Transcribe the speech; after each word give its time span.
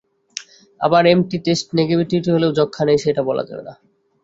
আবার 0.81 1.03
M T 1.07 1.37
test 1.45 1.67
negative 1.79 2.21
হলেও 2.35 2.57
যক্ষ্মা 2.59 2.83
নেই, 2.87 2.99
সেটাও 3.03 3.27
বলা 3.29 3.43
যাবে 3.49 3.63
না। 3.67 3.73